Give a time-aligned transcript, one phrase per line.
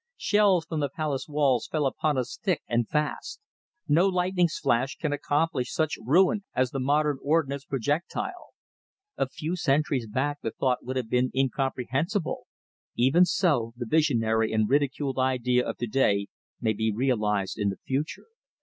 [0.17, 3.39] Shells from the palace walls fell upon us thick and fast.
[3.87, 8.55] No lightning's flash can accomplish such ruin as the modern ordnance projectile.
[9.15, 12.47] A few centuries back the thought would have been incomprehensible;
[12.95, 16.29] even so the visionary and ridiculed idea of to day
[16.59, 18.25] may be realised in the future.